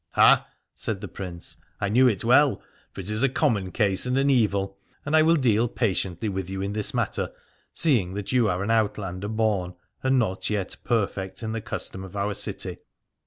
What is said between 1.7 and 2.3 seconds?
I knew it